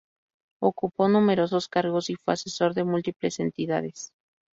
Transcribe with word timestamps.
Ocupó 0.59 1.07
numerosos 1.09 1.67
cargos 1.67 2.09
y 2.09 2.15
fue 2.15 2.33
asesor 2.33 2.73
de 2.73 2.83
múltiples 2.85 3.39
entidades. 3.39 4.09